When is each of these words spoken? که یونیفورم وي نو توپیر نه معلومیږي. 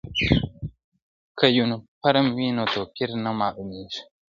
که 1.37 1.45
یونیفورم 1.57 2.27
وي 2.37 2.47
نو 2.57 2.63
توپیر 2.73 3.09
نه 3.23 3.31
معلومیږي. 3.39 4.01